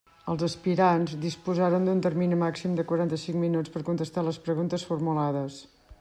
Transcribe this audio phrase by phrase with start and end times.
[0.31, 5.59] Els aspirants disposaran d'un termini màxim de quaranta-cinc minuts per contestar les preguntes formulades.